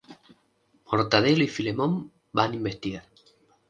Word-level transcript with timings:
Mortadelo 0.87 1.43
y 1.43 1.47
Filemón 1.47 2.11
van 2.33 2.53
a 2.53 2.55
investigar. 2.55 3.03